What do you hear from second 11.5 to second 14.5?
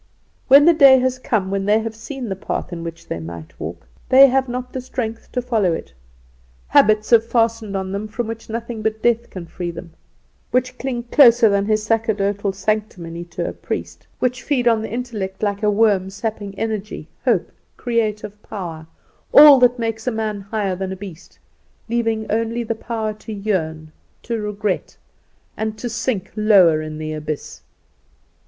his sacerdotal sanctimony to a priest; which